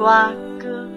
[0.00, 0.88] 瓜哥。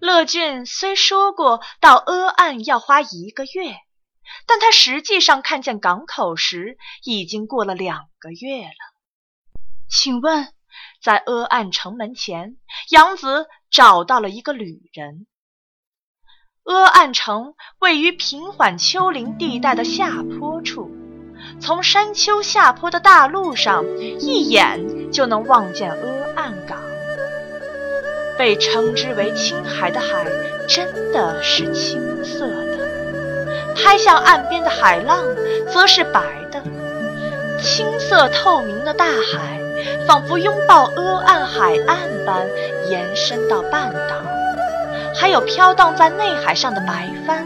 [0.00, 3.76] 乐俊虽说过到阿岸要花一个月，
[4.46, 8.70] 但他实际上看见港口时已经过了两个月了。
[9.90, 10.48] 请问，
[11.02, 12.56] 在阿岸城门前，
[12.90, 15.26] 杨子找到了一个旅人。
[16.64, 20.90] 阿岸城位于平缓丘陵地带的下坡处，
[21.60, 26.78] 从山丘下坡的大路上，一眼就能望见阿岸港。
[28.36, 30.24] 被称之为青海的海，
[30.68, 35.24] 真的是青色的；拍向岸边的海浪，
[35.72, 36.20] 则是白
[36.52, 36.62] 的。
[37.60, 39.60] 青色透明的大海，
[40.06, 42.46] 仿佛拥抱阿岸海岸般
[42.88, 44.16] 延伸到半岛，
[45.14, 47.44] 还有飘荡在内海上的白帆。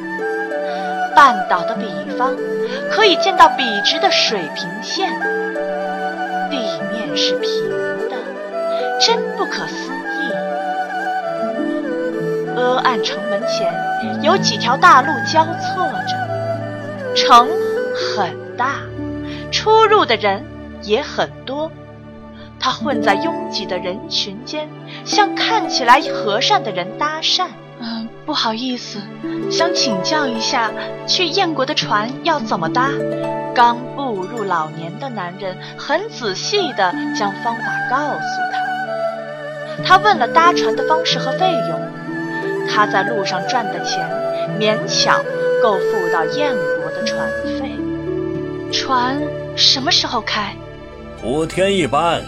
[1.14, 2.34] 半岛的彼方，
[2.90, 5.12] 可以见到笔直的水平线，
[6.50, 6.56] 地
[6.90, 7.68] 面是平
[8.08, 8.16] 的，
[8.98, 10.32] 真不可思议。
[12.56, 13.74] 阿岸城门前
[14.22, 17.48] 有几条大路交错着，城
[17.94, 18.76] 很大，
[19.50, 20.42] 出入的人
[20.80, 21.70] 也很多。
[22.62, 24.68] 他混在拥挤的人群间，
[25.04, 27.48] 向看起来和善的人搭讪
[27.82, 29.00] ：“嗯，不好意思，
[29.50, 30.70] 想请教一下，
[31.04, 32.88] 去燕国的船要怎么搭？”
[33.52, 39.84] 刚步入老年的男人很仔细地将方法告诉他。
[39.84, 41.92] 他问了搭船的方式和费用。
[42.70, 44.08] 他在路上赚的钱
[44.58, 45.22] 勉强
[45.60, 47.28] 够付到燕国的船
[47.58, 47.76] 费。
[48.72, 49.20] 船
[49.56, 50.54] 什么时候开？
[51.22, 52.22] 五天一班，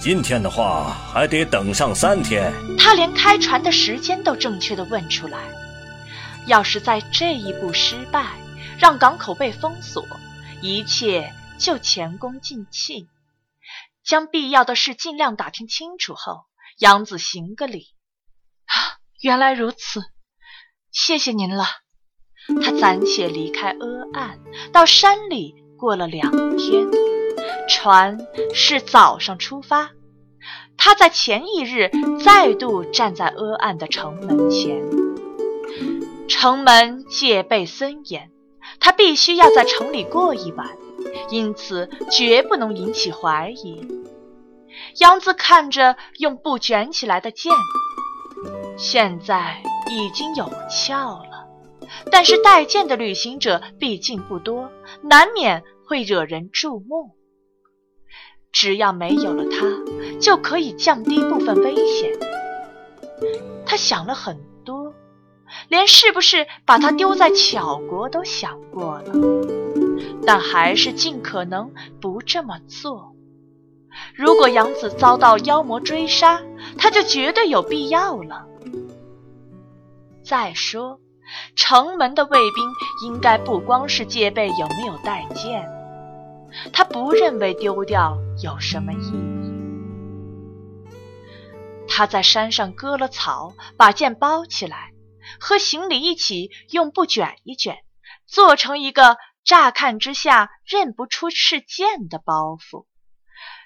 [0.00, 2.52] 今天的话还得等上三天。
[2.78, 5.38] 他连开船的时间都正确的问出来。
[6.46, 8.24] 要是在这一步失败，
[8.78, 10.06] 让港口被封锁，
[10.62, 13.08] 一切就前功尽弃。
[14.04, 16.46] 将必要的事尽量打听清楚后，
[16.78, 17.88] 杨子行个礼。
[19.20, 20.00] 原来如此，
[20.90, 21.66] 谢谢您了。
[22.64, 24.38] 他暂且离开阿岸，
[24.72, 26.86] 到山里过了两天。
[27.68, 29.90] 船是早上出发，
[30.76, 31.90] 他在前一日
[32.24, 34.82] 再度站在阿岸的城门前。
[36.28, 38.30] 城门戒备森严，
[38.80, 40.76] 他必须要在城里过一晚，
[41.30, 43.86] 因此绝不能引起怀疑。
[44.98, 47.52] 杨子看着用布卷起来的剑。
[48.76, 51.46] 现在已经有鞘了，
[52.10, 54.70] 但是带剑的旅行者毕竟不多，
[55.02, 57.17] 难免会惹人注目。
[58.60, 62.10] 只要没有了它，就可以降低部分危险。
[63.64, 64.92] 他想了很多，
[65.68, 69.12] 连是不是把它丢在巧国都想过了，
[70.26, 71.70] 但还是尽可能
[72.00, 73.14] 不这么做。
[74.12, 76.42] 如果杨子遭到妖魔追杀，
[76.76, 78.44] 他就绝对有必要了。
[80.24, 80.98] 再说，
[81.54, 82.64] 城门的卫兵
[83.06, 85.64] 应该不光是戒备有没有带剑，
[86.72, 89.58] 他不认为丢掉有什么意义。
[91.88, 94.92] 他在山上割了草，把剑包起来，
[95.40, 97.78] 和行李一起用布卷一卷，
[98.26, 102.86] 做成一个乍看之下认不出是剑的包袱，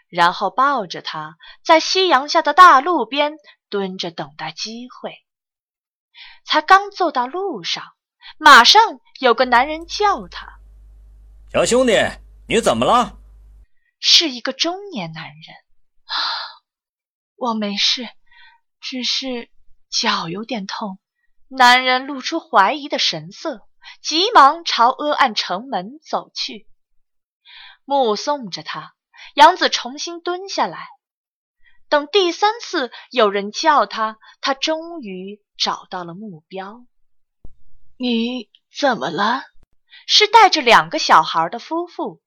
[0.09, 3.35] 然后抱着它在夕阳下的大路边
[3.69, 5.19] 蹲着等待机会。
[6.45, 7.85] 才刚走到路上，
[8.39, 10.59] 马上有个男人叫他
[11.53, 11.93] ：“小兄弟，
[12.47, 13.19] 你怎么了？”
[14.03, 15.57] 是一个中年男人。
[17.37, 18.07] 我没事，
[18.81, 19.49] 只是
[19.89, 20.99] 脚有点痛。
[21.49, 23.67] 男人露出怀疑的神色，
[24.03, 26.69] 急忙朝阿岸城门走去。
[27.87, 28.95] 目送着他，
[29.35, 30.89] 杨子重新蹲下来。
[31.89, 35.41] 等第三次有人叫他，他终于。
[35.59, 36.87] 找到了目标。
[37.97, 39.45] 你怎么了？
[40.09, 42.21] 是带着两个小孩的夫妇。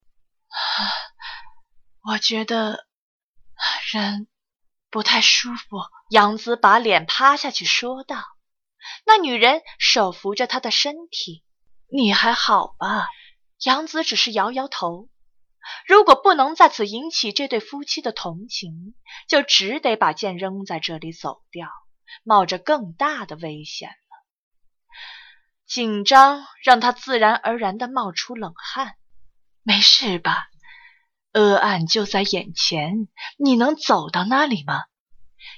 [2.08, 2.86] 我觉得
[3.92, 4.28] 人
[4.92, 5.82] 不太舒服。
[6.10, 8.24] 杨子把脸趴下去说道。
[9.08, 11.44] 那女人手扶着他的身体。
[11.88, 13.08] 你还好吧？
[13.64, 15.10] 杨子只是摇摇头。
[15.88, 18.94] 如果不能在此引起这对夫妻的同情，
[19.28, 21.70] 就只得把剑扔在这里走掉，
[22.24, 23.96] 冒着更大的危险了。
[25.66, 28.96] 紧张让他自然而然地冒出冷汗。
[29.64, 30.50] 没事吧？
[31.36, 34.84] 恶案就在眼前，你能走到那里吗？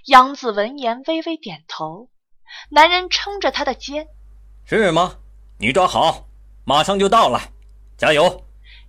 [0.06, 2.09] 杨子闻言微微点头。
[2.71, 4.07] 男人撑着他的肩
[4.65, 5.18] ：“是吗？
[5.59, 6.27] 你抓好，
[6.65, 7.39] 马上就到了，
[7.95, 8.44] 加油！”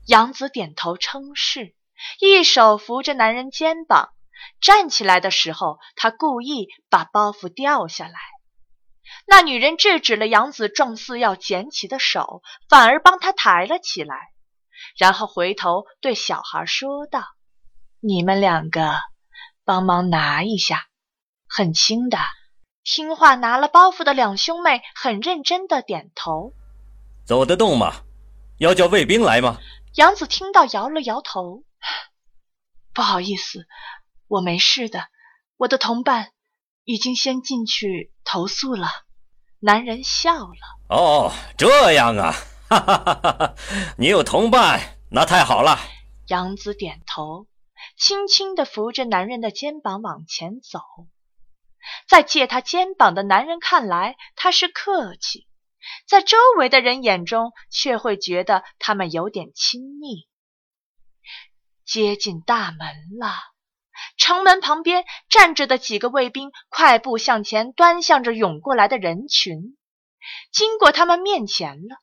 [0.06, 1.74] 杨子点头称是，
[2.20, 4.10] 一手扶着男人肩膀。
[4.60, 8.14] 站起来的时候，他故意把包袱掉下来。
[9.26, 14.16] 那女人制止了杨子状似要捡起的手，反而帮他抬了起来，
[14.96, 17.24] 然后回头对小孩说道
[18.00, 18.98] ：“你们两个
[19.64, 20.86] 帮忙拿一下，
[21.48, 22.18] 很轻的。”
[22.84, 26.54] 听话拿了包袱的两兄妹很认真的点头。
[27.26, 27.96] 走得动吗？
[28.58, 29.58] 要叫卫兵来吗？
[29.94, 31.64] 杨子听到摇了摇头。
[32.94, 33.66] 不好意思，
[34.26, 35.04] 我没事的。
[35.58, 36.32] 我的同伴
[36.84, 38.88] 已经先进去投诉了。
[39.60, 40.56] 男人笑了。
[40.88, 42.34] 哦，这样啊，
[42.68, 43.54] 哈哈哈哈哈！
[43.96, 45.78] 你有同伴，那太好了。
[46.26, 47.46] 杨子点头，
[47.96, 50.80] 轻轻的扶着男人的肩膀往前走。
[52.06, 55.46] 在借他肩膀的男人看来，他是客气；
[56.06, 60.28] 在周围的人眼中，却会觉得他们有点亲密。
[61.86, 63.32] 接近大门了，
[64.18, 69.78] 城门旁边站着的几个卫兵快步向前，端向着涌过来的人群。
[70.52, 71.96] 经过他们面前了，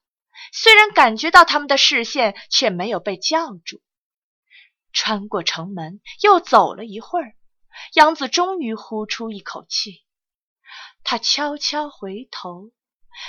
[0.51, 3.81] 虽然感觉到他们的视线，却没有被叫住。
[4.93, 7.33] 穿过城门，又走了一会儿。
[7.93, 10.05] 杨子终于呼出一口气，
[11.03, 12.71] 他悄悄回头，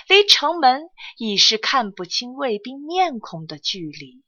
[0.07, 0.83] 离城门
[1.19, 4.23] 已是看不清卫兵面孔的距离。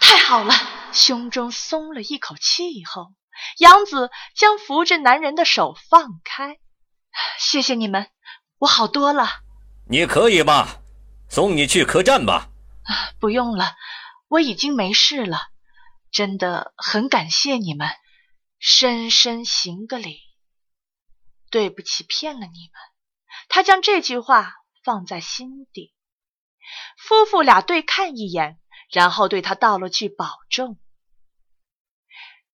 [0.00, 0.52] 太好了，
[0.92, 3.14] 胸中松了一口气以后，
[3.58, 6.58] 杨子将扶着男人的手放开。
[7.38, 8.10] 谢谢你们，
[8.58, 9.28] 我好多了。
[9.88, 10.83] 你可以吧？
[11.34, 12.48] 送你去客栈吧。
[12.84, 13.74] 啊，不用了，
[14.28, 15.48] 我已经没事了。
[16.12, 17.88] 真的很感谢你们。
[18.60, 20.20] 深深行个礼，
[21.50, 22.72] 对不起，骗了你们。
[23.48, 24.54] 他将这句话
[24.84, 25.92] 放在心底。
[26.96, 28.60] 夫妇俩对看一眼，
[28.92, 30.78] 然后对他道了句保重。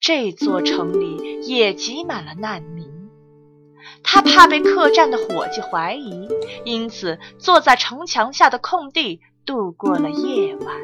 [0.00, 2.89] 这座城里也挤满了难民，
[4.02, 6.28] 他怕被客栈的伙计怀疑，
[6.64, 10.76] 因此坐在城墙下的空地度过了夜晚。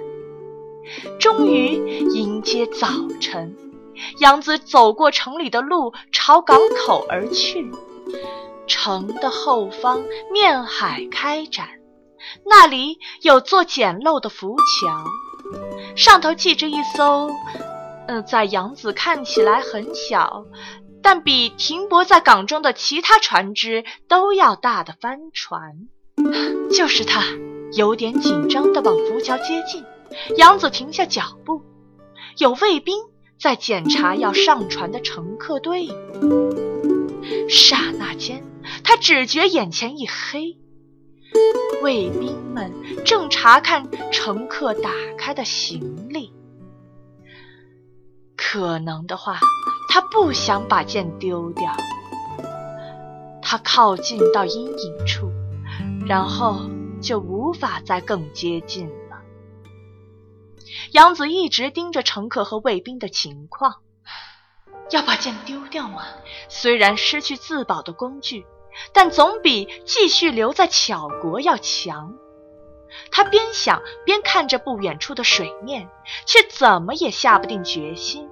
[1.19, 2.89] 终于迎接早
[3.21, 3.57] 晨。
[4.21, 7.73] 杨子走过城里的路，朝港口而去。
[8.67, 11.69] 城的后方面海开展，
[12.45, 15.05] 那里有座简陋的浮桥，
[15.97, 17.31] 上头系着一艘，
[18.07, 20.45] 嗯，在杨子看起来很小，
[21.09, 25.87] 但比停泊在港中的其他船只都要大的帆船。
[26.75, 27.23] 就是他，
[27.75, 29.85] 有点紧张地往浮桥接近。
[30.37, 31.63] 杨子停下脚步，
[32.39, 32.99] 有卫兵。
[33.39, 36.53] 在检查要上船的乘客队伍，
[37.49, 38.43] 刹那间，
[38.83, 40.57] 他只觉眼前一黑。
[41.85, 42.73] 卫兵们
[43.05, 46.33] 正查看乘客打开的行李。
[48.37, 49.39] 可能的话，
[49.99, 51.75] 他不想把剑丢掉。
[53.41, 55.31] 他靠近到阴影处，
[56.07, 56.69] 然后
[57.01, 59.23] 就无法再更接近了。
[60.93, 63.77] 杨子一直盯着乘客和卫兵的情况，
[64.91, 66.03] 要把剑丢掉吗？
[66.51, 68.45] 虽然失去自保的工具，
[68.93, 72.13] 但总比继续留在巧国要强。
[73.11, 75.89] 他边想边看着不远处的水面，
[76.27, 78.29] 却怎么也下不定决心。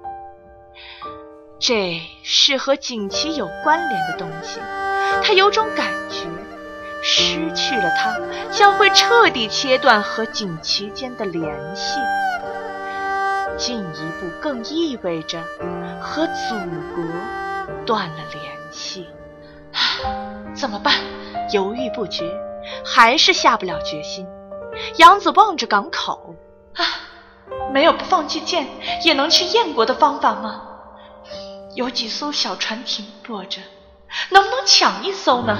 [1.67, 4.59] 这是和锦旗有关联的东西，
[5.23, 6.27] 他有种感觉，
[7.01, 8.15] 失去了它
[8.51, 11.97] 将会彻底切断和锦旗间的联系。
[13.57, 15.41] 进一步更意味着
[15.99, 16.55] 和祖
[16.93, 17.03] 国
[17.83, 19.07] 断了联系，
[20.53, 20.93] 怎么办？
[21.51, 22.31] 犹豫不决，
[22.85, 24.27] 还是下不了决心。
[24.97, 26.35] 杨子望着港口，
[26.75, 26.85] 啊，
[27.73, 28.67] 没有不放弃剑
[29.03, 30.61] 也能去燕国的方法吗？
[31.75, 33.59] 有几艘小船停泊着，
[34.29, 35.57] 能不能抢一艘呢？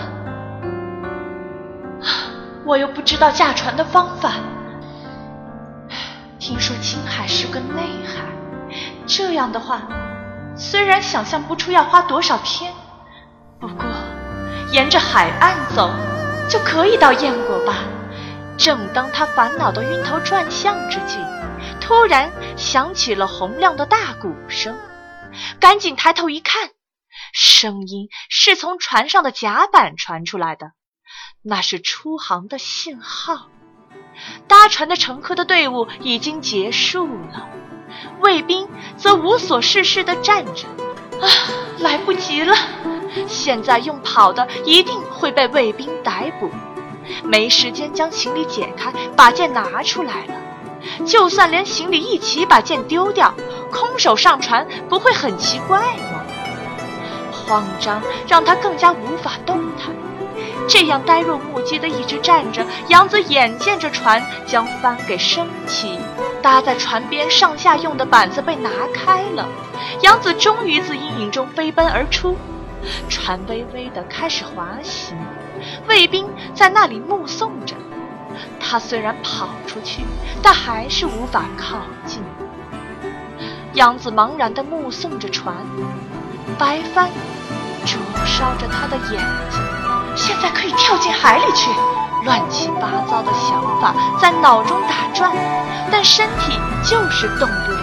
[2.66, 4.32] 我又不知道驾船的方法。
[6.40, 8.24] 听说青海是个内海，
[9.06, 9.82] 这样的话，
[10.56, 12.72] 虽然想象不出要花多少天，
[13.60, 13.86] 不过
[14.72, 15.92] 沿着海岸走
[16.48, 17.80] 就可以到燕国吧。
[18.58, 21.18] 正当他烦恼的晕头转向之际，
[21.82, 24.74] 突然响起了洪亮的大鼓声，
[25.60, 26.70] 赶紧抬头一看，
[27.34, 30.72] 声音是从船上的甲板传出来的，
[31.42, 33.48] 那是出航的信号。
[34.48, 37.50] 搭船的乘客的队伍已经结束了，
[38.22, 40.68] 卫兵则无所事事地站着。
[41.22, 41.28] 啊，
[41.80, 42.54] 来不及了！
[43.28, 46.52] 现在用跑的一定会被卫兵逮捕，
[47.24, 50.34] 没时间将行李解开，把剑拿出来了。
[51.06, 53.34] 就算连行李一起把剑丢掉，
[53.72, 56.24] 空手上船不会很奇怪吗？
[57.32, 59.96] 慌张让他更加无法动弹。
[60.68, 66.00] 这样呆若木鸡的一直站着，杨子眼见着船将帆给升起，
[66.42, 69.48] 搭在船边上下用的板子被拿开了，
[70.02, 72.36] 杨子终于自阴影中飞奔而出，
[73.08, 75.16] 船微微的开始滑行，
[75.88, 77.76] 卫兵在那里目送着。
[78.60, 80.04] 他虽然跑出去，
[80.42, 82.22] 但还是无法靠近。
[83.74, 85.56] 杨子茫然地目送着船，
[86.58, 87.10] 白帆
[87.86, 89.62] 灼烧着他的眼睛。
[90.16, 91.70] 现在可以跳进海里去，
[92.24, 95.36] 乱七八糟的想法在脑中打转，
[95.92, 97.80] 但身体就是动不了。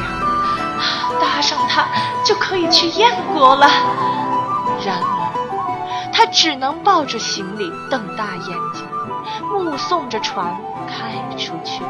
[1.21, 1.87] 搭上它
[2.25, 3.68] 就可以去燕国了。
[4.85, 8.85] 然而，他只能抱着行李，瞪大眼睛，
[9.61, 11.82] 目送着船开出去。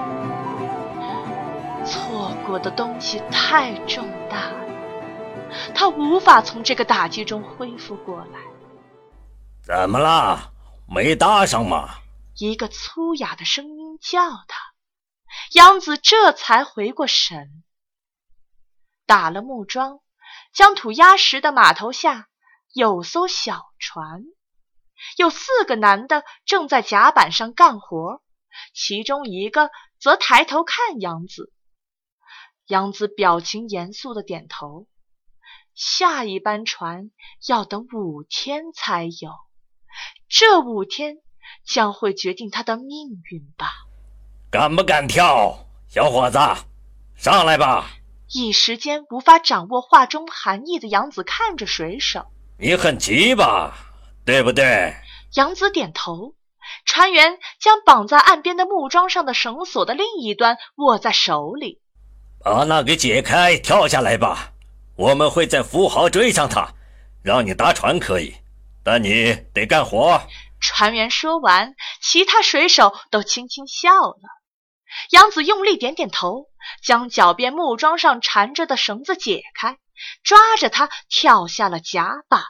[1.85, 4.67] 错过的东西太重大了，
[5.75, 8.41] 他无法从这个打击中恢复过来。
[9.63, 10.53] 怎么了？
[10.89, 11.97] 没搭上吗？
[12.37, 14.73] 一个粗哑的声音叫他，
[15.53, 17.63] 杨子这才回过神。
[19.07, 20.01] 打了木桩，
[20.53, 22.29] 将土压实的码头下
[22.73, 24.23] 有艘小船，
[25.17, 28.23] 有四个男的正在甲板上干活，
[28.75, 31.53] 其中一个则抬头看杨子。
[32.67, 34.87] 杨子表情严肃的点头。
[35.75, 37.11] 下一班船
[37.49, 39.33] 要等五天才有。
[40.29, 41.17] 这五天
[41.67, 43.73] 将会决定他的命运吧？
[44.51, 46.39] 敢不敢跳，小伙子？
[47.17, 47.91] 上来吧！
[48.35, 52.27] 一时间无法掌握话中含义的杨子看着水手
[52.59, 53.92] ：“你很急吧？
[54.25, 54.95] 对不对？”
[55.35, 56.35] 杨子点头。
[56.85, 61.81] 船员将绑在岸边的木桩上的绳索的另一端握在手里，
[62.43, 64.53] 把那给解开，跳下来吧。
[64.97, 66.73] 我们会在福豪追上他，
[67.23, 68.35] 让你搭船可以。
[68.85, 70.23] 但你得干活。
[70.61, 74.23] 船员说完，其他水手都轻轻笑了。
[75.11, 76.47] 杨子用力点点头，
[76.83, 79.79] 将脚边木桩上缠着的绳子解开，
[80.23, 82.43] 抓着它跳下了甲板。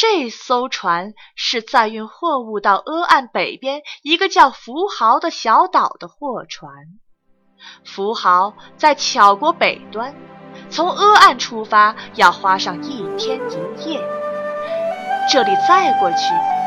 [0.00, 6.72] 这艘船是载运货物到阿岸北边一个叫福豪的小岛的货船。
[7.84, 10.14] 福豪在巧国北端。
[10.70, 14.00] 从阿岸出发要花上一天一夜，
[15.30, 16.16] 这里再过去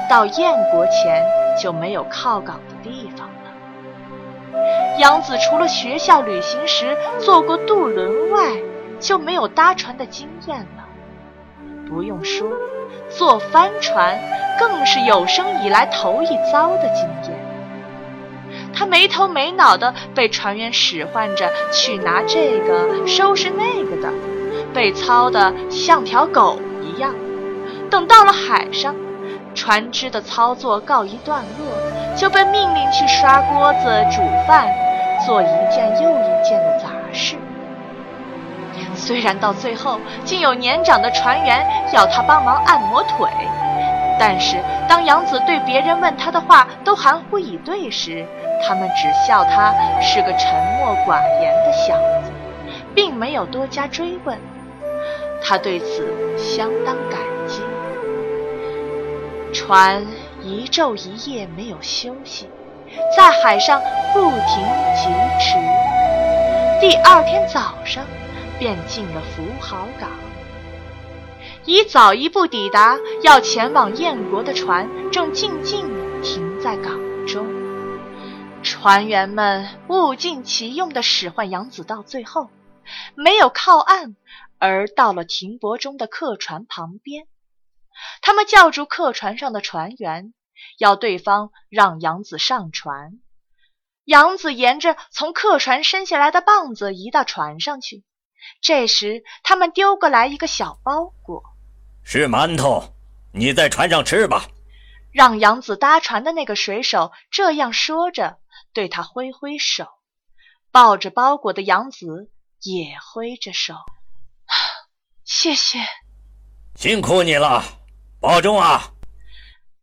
[0.08, 1.25] 到燕国前
[1.60, 5.00] 就没有靠港的地方了。
[5.00, 8.62] 杨子除了学校旅行时坐过渡轮外，
[9.00, 10.83] 就没有搭船的经验了。
[11.94, 12.50] 不用说，
[13.08, 14.20] 坐帆船
[14.58, 17.40] 更是有生以来头一遭的经验。
[18.74, 24.12] 他没头没脑的被船员使唤着去拿这个收拾那个的，
[24.74, 27.14] 被操得像条狗一样。
[27.92, 28.96] 等到了海上，
[29.54, 34.68] 船只的操作告一段落，就被命令去刷锅子、煮饭，
[35.28, 37.36] 做一件又一件的杂事。
[39.05, 43.27] 虽然到最后竟有年长的船员要他帮忙按摩腿，
[44.17, 44.55] 但是
[44.88, 48.25] 当杨子对别人问他的话都含糊以对时，
[48.65, 52.31] 他们只笑他是个沉默寡言的小子，
[52.95, 54.39] 并没有多加追问。
[55.43, 56.07] 他对此
[56.38, 57.62] 相当感激。
[59.53, 60.01] 船
[60.41, 62.50] 一昼一夜没有休息，
[63.17, 63.81] 在海上
[64.13, 64.63] 不停
[64.95, 65.10] 疾
[65.41, 65.57] 驰。
[66.79, 68.05] 第二天早上，
[68.63, 70.10] 便进了福豪港。
[71.65, 75.86] 以早一步抵达要前往燕国的船，正静静
[76.22, 77.46] 停在港中。
[78.63, 82.51] 船员们物尽其用的使唤杨子，到最后
[83.15, 84.15] 没有靠岸，
[84.60, 87.27] 而到了停泊中的客船旁边。
[88.22, 90.34] 他们叫住客船上的船员，
[90.77, 93.20] 要对方让杨子上船。
[94.05, 98.05] 杨子沿着从客船伸下来的棒子移到船上去，
[98.62, 101.44] 这时，他们丢过来一个小包裹，
[102.04, 102.94] 是馒头，
[103.34, 104.46] 你在船上吃吧。
[105.12, 108.40] 让杨子搭船的那个水手这样说着，
[108.74, 109.88] 对他挥挥手。
[110.72, 112.32] 抱着包裹的杨子
[112.64, 113.76] 也挥着手，
[115.24, 115.78] 谢谢，
[116.76, 117.64] 辛苦你了，
[118.20, 118.92] 保重啊！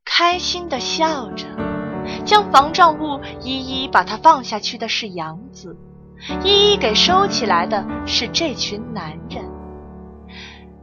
[0.05, 1.47] 开心的笑着，
[2.27, 5.77] 将防撞物一一把它放下去的是杨子，
[6.45, 9.51] 一一给收起来的是这群男人，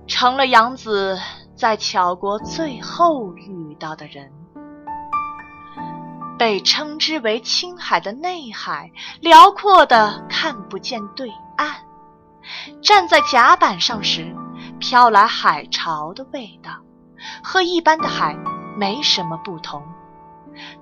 [0.08, 1.17] 成了杨子
[1.56, 4.32] 在巧国最后遇到的人。
[6.39, 8.91] 被称之为青海的内海，
[9.22, 11.75] 辽阔的看不见对岸。
[12.82, 14.36] 站在甲板上时，
[14.79, 16.72] 飘来海潮的味道，
[17.44, 18.38] 和一般的海
[18.75, 19.84] 没什么不同。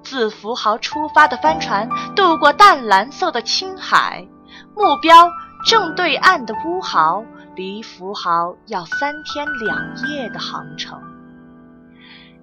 [0.04, 4.28] 自福豪出发的帆船渡过淡蓝色的青海，
[4.76, 5.32] 目标
[5.66, 7.24] 正对岸的乌豪，
[7.56, 11.02] 离福豪要三天两夜的航程。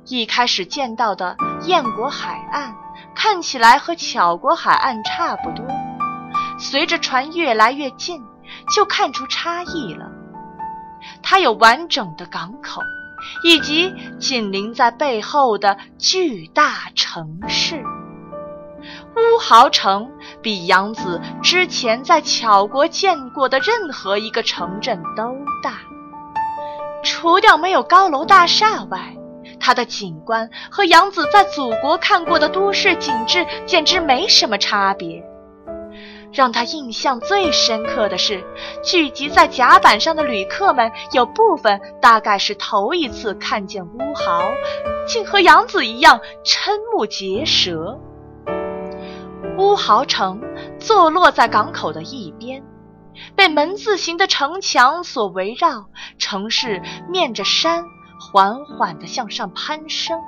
[0.07, 1.37] 一开始见到的
[1.67, 2.75] 燕国海岸。
[3.15, 5.67] 看起来和巧国海岸差不多，
[6.59, 8.23] 随着船越来越近，
[8.75, 10.11] 就看出差异了。
[11.23, 12.81] 它有完整的港口，
[13.45, 17.85] 以及紧邻在背后的巨大城市。
[19.15, 20.11] 乌豪城
[20.43, 25.23] 比杨子之前在巧国见过的任何一个城镇都
[25.63, 25.79] 大，
[27.03, 29.17] 除掉没有高楼大厦外。
[29.61, 35.23] 它的景观和杨子在祖国看过的都市景致简直没什么差别。
[36.33, 38.43] 让他印象最深刻的是，
[38.83, 44.51] 聚集在甲板上的旅客们有部分大概是头一次看见乌豪，
[45.07, 48.01] 竟和杨子一样瞠目结舌。
[49.59, 50.41] 乌豪城
[50.79, 52.63] 坐落在港口的一边，
[53.37, 55.87] 被门字形的城墙所围绕，
[56.19, 57.85] 城市面着山。
[58.25, 60.21] 缓缓地向上攀升，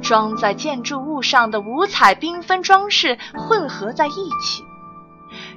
[0.00, 4.62] 装在建筑物上的五彩缤纷装饰混合在一起，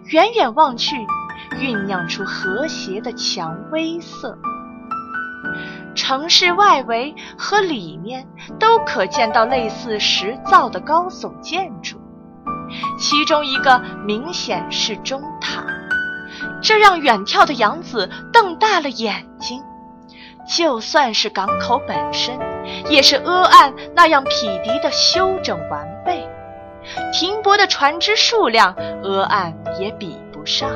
[0.05, 0.95] 远远望去，
[1.51, 4.35] 酝酿出和谐的蔷薇色。
[5.93, 8.27] 城市外围和里面
[8.59, 12.00] 都可见到类似石造的高耸建筑，
[12.99, 15.65] 其中一个明显是钟塔，
[16.61, 19.61] 这让远眺的杨子瞪大了眼睛。
[20.47, 22.37] 就算是港口本身，
[22.89, 26.27] 也是阿岸那样匹敌的修整完备。
[27.13, 30.69] 停泊的船只数量，阿岸也比不上。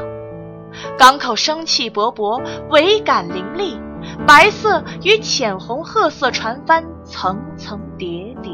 [1.00, 3.80] 港口生气勃勃，桅杆凌厉，
[4.28, 8.52] 白色与浅红褐色船帆层层叠叠，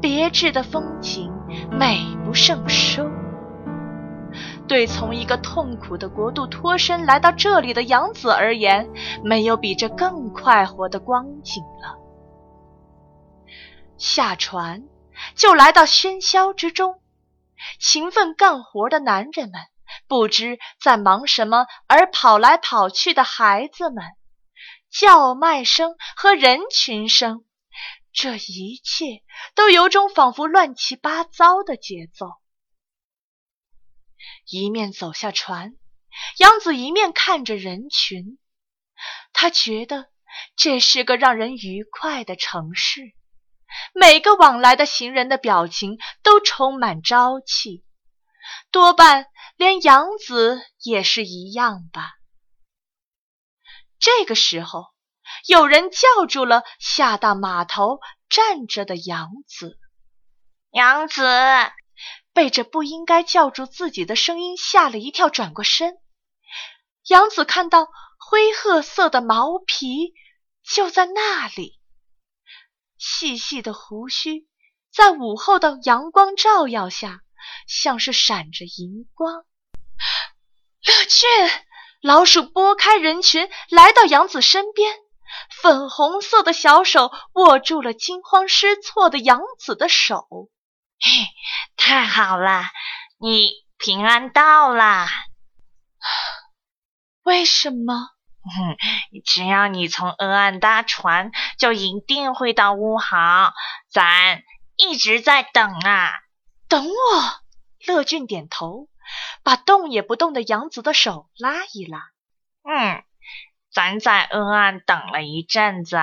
[0.00, 1.30] 别致的风景，
[1.70, 3.10] 美不胜收。
[4.66, 8.90] 对从一个痛苦的国度脱身来到这里的杨子而言，
[9.22, 11.98] 没有比这更快活的光景了。
[13.98, 14.84] 下船
[15.34, 17.00] 就来到喧嚣之中，
[17.78, 19.60] 勤奋干活的男人们
[20.08, 24.02] 不知在忙什么，而跑来跑去的孩子们，
[24.90, 27.44] 叫卖声和人群声，
[28.14, 29.24] 这一切
[29.56, 32.26] 都有种仿佛乱七八糟的节奏。
[34.46, 35.76] 一面走下船，
[36.38, 38.38] 杨子一面看着人群。
[39.32, 40.10] 他觉得
[40.56, 43.14] 这是个让人愉快的城市，
[43.92, 47.84] 每个往来的行人的表情都充满朝气，
[48.70, 52.12] 多半连杨子也是一样吧。
[53.98, 54.93] 这个时候，
[55.46, 59.78] 有人叫住了下到码头站着的杨子
[60.72, 61.22] ：“杨子。”
[62.34, 65.98] 被这不应该叫住自己的声音吓了一跳，转过身，
[67.06, 67.86] 杨子看到
[68.18, 70.14] 灰褐色的毛皮
[70.64, 71.78] 就在那里，
[72.98, 74.48] 细细的胡须
[74.92, 77.20] 在午后的阳光照耀下，
[77.68, 79.44] 像是闪着银光。
[80.82, 81.28] 乐俊，
[82.02, 84.92] 老鼠拨开人群来到杨子身边，
[85.62, 90.26] 粉红色的小手握住了惊慌失措的杨子的手。
[91.00, 91.10] 嘿，
[91.76, 92.62] 太好了，
[93.18, 95.06] 你平安到了。
[97.22, 98.10] 为什么？
[99.24, 103.52] 只要你从恩岸搭船，就一定会到乌豪。
[103.90, 104.42] 咱
[104.76, 106.12] 一直在等啊，
[106.68, 106.94] 等我。
[107.86, 108.88] 乐俊点头，
[109.42, 111.98] 把动也不动的杨子的手拉一拉。
[112.62, 113.04] 嗯。
[113.74, 115.98] 咱在恩岸等了一阵子，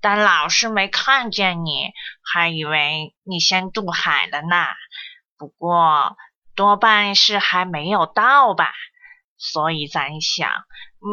[0.00, 1.92] 但老是没看见你，
[2.24, 4.66] 还以为你先渡海了呢。
[5.36, 6.16] 不过
[6.56, 8.72] 多半是还没有到吧。
[9.36, 10.50] 所以咱想，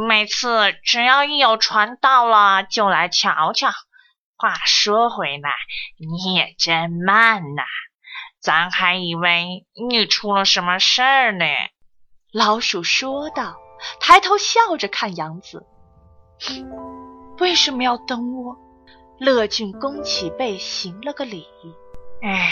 [0.08, 3.72] 每次只要一有船到了，就来瞧瞧。
[4.38, 5.54] 话说回来，
[5.98, 7.64] 你也真慢呐，
[8.40, 11.46] 咱还以为你出了什么事儿呢。
[12.32, 13.58] 老鼠说道，
[14.00, 15.66] 抬头笑着看杨子。
[17.40, 18.58] 为什么要等我？
[19.20, 21.48] 乐俊弓起背，行了个礼。
[22.22, 22.52] 唉，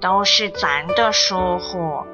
[0.00, 2.04] 都是咱的疏忽。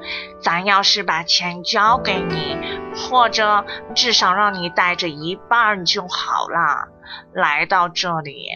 [0.41, 2.57] 咱要是把钱交给你，
[2.95, 6.87] 或者至少让你带着一半就好了。
[7.33, 8.47] 来到这里，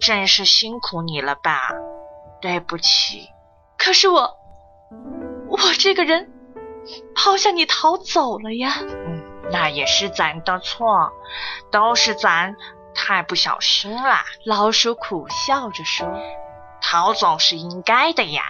[0.00, 1.70] 真是辛苦你了吧？
[2.40, 3.28] 对不起。
[3.78, 4.36] 可是我，
[5.48, 6.30] 我这个人
[7.14, 8.74] 抛下你逃走了呀。
[8.80, 11.12] 嗯，那也是咱的错，
[11.70, 12.56] 都是咱
[12.94, 14.20] 太不小心了。
[14.44, 16.08] 老鼠苦笑着说。
[16.82, 18.42] 逃走是应该的呀，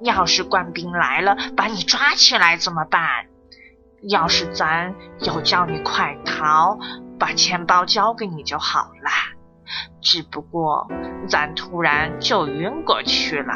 [0.00, 3.26] 要是官兵来了把你抓起来怎么办？
[4.08, 6.78] 要是咱有叫你快逃，
[7.18, 9.10] 把钱包交给你就好了。
[10.02, 10.88] 只不过
[11.28, 13.54] 咱突然就晕过去了。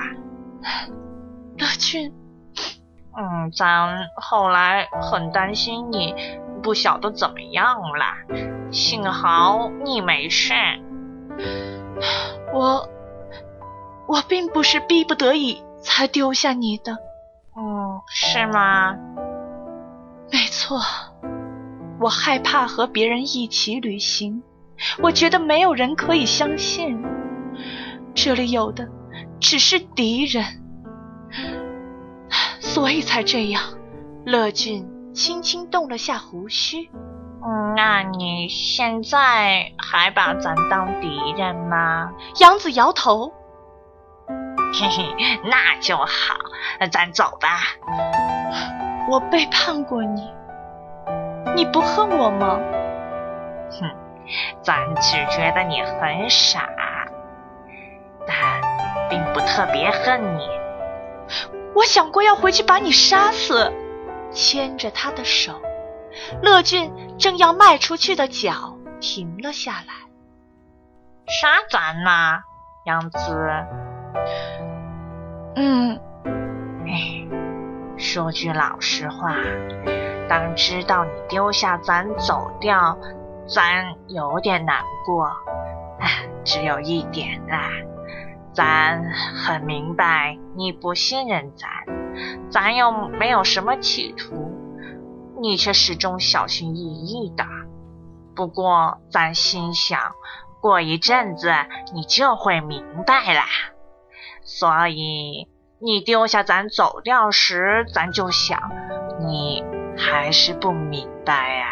[1.58, 2.12] 乐俊，
[3.16, 6.14] 嗯，咱后来很担心你，
[6.64, 8.72] 不晓得怎么样了。
[8.72, 10.52] 幸好你没事。
[12.52, 12.88] 我。
[14.06, 16.92] 我并不是逼不得已才丢下你的，
[17.56, 18.94] 嗯，是吗？
[20.30, 20.78] 没错，
[21.98, 24.42] 我害怕和别人一起旅行，
[25.00, 27.02] 我觉得没有人可以相信。
[28.14, 28.86] 这里有的
[29.40, 30.44] 只是敌人，
[32.60, 33.62] 所以才这样。
[34.26, 36.90] 乐俊轻轻动了下胡须。
[37.46, 42.10] 嗯，那你现在还把咱当敌人吗？
[42.40, 43.32] 杨子摇头。
[44.72, 46.34] 嘿嘿，那就好，
[46.90, 47.48] 咱走吧。
[49.08, 50.32] 我背叛过你，
[51.54, 52.58] 你不恨我吗？
[53.70, 53.88] 哼，
[54.62, 56.68] 咱只觉得你很傻，
[58.26, 60.48] 但并不特别恨你。
[61.74, 63.72] 我想过要回去把你杀死。
[64.34, 65.62] 牵着他的手，
[66.42, 69.94] 乐俊正要迈出去的脚停了下来。
[71.26, 72.42] 啥咱呐，
[72.84, 73.18] 杨子。
[75.56, 75.98] 嗯，
[76.86, 77.26] 哎，
[77.96, 79.36] 说句老实话，
[80.28, 82.98] 当知道你丢下咱走掉，
[83.46, 85.30] 咱有点难过。
[86.44, 87.70] 只有一点啊，
[88.52, 91.70] 咱很明白你不信任咱，
[92.50, 94.52] 咱又没有什么企图，
[95.40, 97.44] 你却始终小心翼翼的。
[98.34, 100.00] 不过咱心想，
[100.60, 101.52] 过一阵子
[101.94, 103.44] 你就会明白啦。
[104.42, 105.48] 所以
[105.80, 108.70] 你丢下咱走掉时，咱就想
[109.26, 109.64] 你
[109.96, 111.66] 还是不明白呀，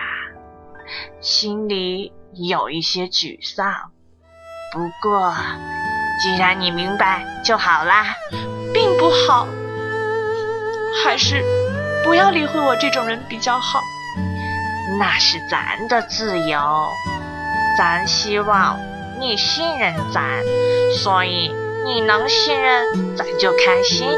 [1.21, 3.91] 心里有一些沮丧。
[4.73, 5.35] 不过
[6.23, 8.15] 既然你明白就好啦，
[8.73, 9.47] 并不好，
[11.05, 11.45] 还是
[12.05, 13.81] 不要理会我这种人比较好。
[14.99, 16.59] 那是咱的自由，
[17.79, 18.79] 咱希望
[19.19, 20.23] 你信任咱，
[20.97, 21.55] 所以。
[21.85, 24.09] 你能信任，咱就开心；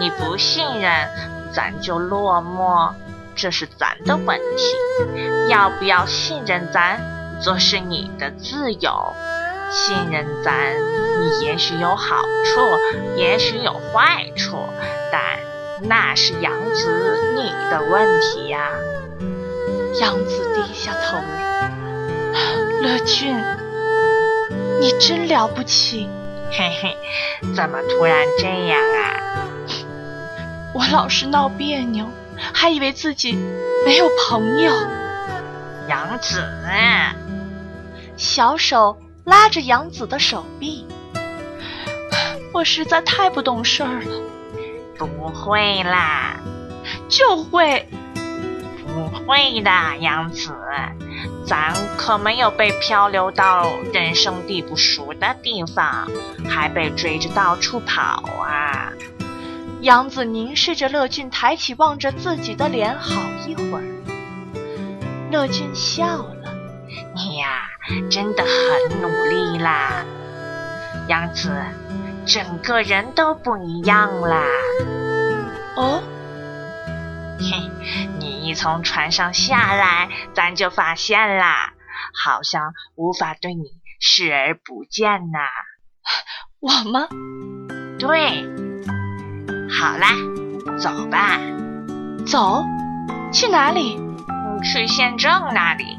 [0.00, 1.10] 你不信任，
[1.52, 2.90] 咱就落寞。
[3.36, 5.48] 这是咱的问题。
[5.50, 6.98] 要不要信任咱，
[7.38, 9.12] 则是你的自由。
[9.70, 10.54] 信任咱，
[11.20, 12.60] 你也许有好处，
[13.14, 14.56] 也许有坏处，
[15.12, 15.20] 但
[15.84, 18.70] 那是杨子你的问题呀。
[20.00, 21.18] 杨子低下头，
[22.80, 23.36] 乐俊，
[24.80, 26.08] 你真了不起。
[26.50, 26.96] 嘿嘿，
[27.54, 29.48] 怎么突然这样啊？
[30.74, 32.06] 我老是闹别扭，
[32.54, 33.32] 还以为自己
[33.84, 34.72] 没有朋友。
[35.88, 36.42] 杨子，
[38.16, 40.86] 小手拉着杨子的手臂。
[42.54, 44.31] 我实在太不懂事儿了。
[45.06, 46.36] 不会啦，
[47.08, 47.88] 就会。
[48.94, 50.52] 不会的，杨子。
[51.46, 56.06] 咱可没有被漂流到人生地不熟的地方，
[56.48, 58.92] 还被追着到处跑啊！
[59.80, 63.84] 杨子凝视着乐俊，抬起望着自己的脸，好一会儿。
[65.30, 66.36] 乐俊笑了
[67.16, 67.62] ：“你呀，
[68.10, 70.04] 真的很努力啦，
[71.08, 71.50] 杨子，
[72.26, 74.44] 整个人都不一样啦。”
[75.76, 76.02] 哦。
[77.38, 77.70] 嘿，
[78.18, 81.72] 你一从船上下来，咱就发现啦，
[82.14, 83.64] 好像无法对你
[84.00, 85.38] 视而不见呐。
[86.60, 87.08] 我吗？
[87.98, 88.44] 对。
[89.68, 90.14] 好啦，
[90.78, 91.40] 走吧。
[92.26, 92.64] 走？
[93.32, 93.98] 去哪里？
[94.62, 95.98] 去县政那里。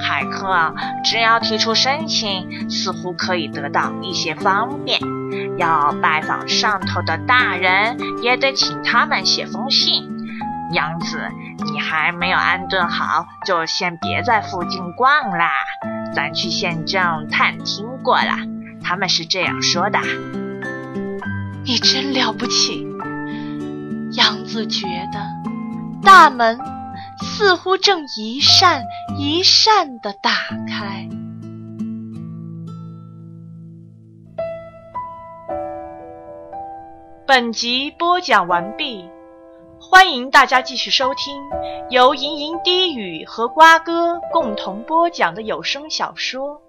[0.00, 5.00] 海客只要提出申请，似乎可以得到一些方便。
[5.56, 10.10] 要拜访上头的大人，也得请他们写封信。
[10.72, 11.28] 杨子，
[11.64, 15.50] 你还没有安顿好，就先别在附近逛啦。
[16.14, 18.36] 咱去县政探听过了，
[18.82, 19.98] 他们是这样说的。
[21.64, 22.86] 你真了不起，
[24.12, 25.20] 杨子觉得
[26.02, 26.58] 大门
[27.22, 28.84] 似乎正一扇
[29.18, 30.30] 一扇的打
[30.68, 31.08] 开。
[37.26, 39.08] 本集播讲完毕，
[39.80, 41.42] 欢迎大家继续收听
[41.90, 46.60] 由吟吟低语和瓜哥共同播讲的有声小说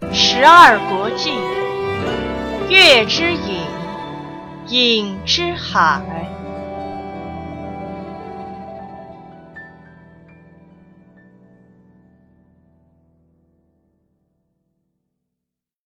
[0.12, 1.30] 《十二国记·
[2.70, 3.38] 月之影》。
[4.68, 6.31] 影之海。